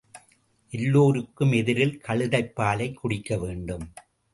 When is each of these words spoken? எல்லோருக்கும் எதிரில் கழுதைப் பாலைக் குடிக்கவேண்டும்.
எல்லோருக்கும் 0.69 1.51
எதிரில் 1.51 1.97
கழுதைப் 1.97 2.55
பாலைக் 2.55 2.99
குடிக்கவேண்டும். 3.03 3.87